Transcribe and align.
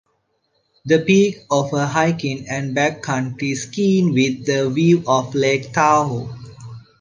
The 0.83 0.97
peak 0.97 1.43
offers 1.51 1.91
hiking 1.91 2.47
and 2.49 2.75
backcountry 2.75 3.55
skiing 3.55 4.13
with 4.13 4.47
the 4.47 4.67
view 4.71 5.03
of 5.05 5.35
Lake 5.35 5.71
Tahoe. 5.73 6.27